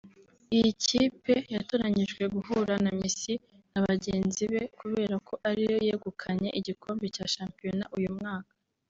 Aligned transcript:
Iyi 0.55 0.71
kipe 0.83 1.33
yatoranyijwe 1.53 2.23
guhura 2.35 2.73
na 2.83 2.91
Messi 2.99 3.33
na 3.71 3.79
bagenzi 3.85 4.43
be 4.51 4.61
kubera 4.79 5.15
ko 5.27 5.33
ariyo 5.49 5.77
yegukanye 5.87 6.49
igikombe 6.59 7.05
cya 7.15 7.25
shampiyona 7.35 7.85
uyu 7.97 8.09
mwaka 8.19 8.53